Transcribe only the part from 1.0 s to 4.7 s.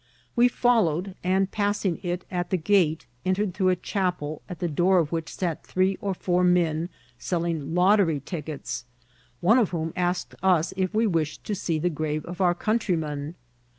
and passing it at the gate, entered through a chapel, at the